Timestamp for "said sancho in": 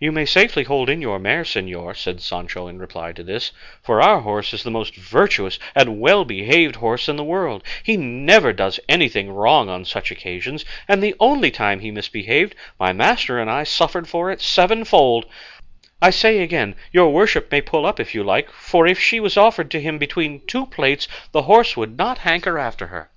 1.96-2.80